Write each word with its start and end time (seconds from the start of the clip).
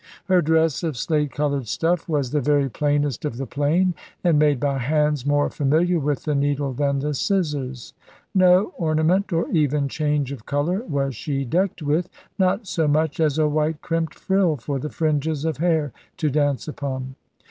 Her 0.25 0.41
dress 0.41 0.81
of 0.81 0.97
slate 0.97 1.29
coloured 1.31 1.67
stuff 1.67 2.09
was 2.09 2.31
the 2.31 2.41
very 2.41 2.67
plainest 2.71 3.23
of 3.23 3.37
the 3.37 3.45
plain, 3.45 3.93
and 4.23 4.39
made 4.39 4.59
by 4.59 4.79
hands 4.79 5.27
more 5.27 5.47
familiar 5.51 5.99
with 5.99 6.23
the 6.23 6.33
needle 6.33 6.73
than 6.73 6.97
the 6.97 7.13
scissors. 7.13 7.93
No 8.33 8.73
ornament, 8.79 9.31
or 9.31 9.47
even 9.51 9.87
change 9.87 10.31
of 10.31 10.47
colour, 10.47 10.81
was 10.89 11.15
she 11.15 11.45
decked 11.45 11.83
with, 11.83 12.09
not 12.39 12.65
so 12.65 12.87
much 12.87 13.19
as 13.19 13.37
a 13.37 13.47
white 13.47 13.83
crimped 13.83 14.15
frill 14.15 14.55
for 14.57 14.79
the 14.79 14.89
fringes 14.89 15.45
of 15.45 15.57
hair 15.57 15.93
to 16.17 16.31
dance 16.31 16.67
upon. 16.67 17.13